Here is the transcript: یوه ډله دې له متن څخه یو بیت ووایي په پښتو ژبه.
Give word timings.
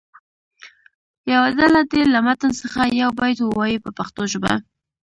یوه 1.33 1.49
ډله 1.57 1.81
دې 1.91 2.01
له 2.13 2.19
متن 2.25 2.51
څخه 2.61 2.81
یو 3.01 3.09
بیت 3.19 3.39
ووایي 3.41 3.77
په 3.85 3.89
پښتو 3.97 4.21
ژبه. 4.31 4.53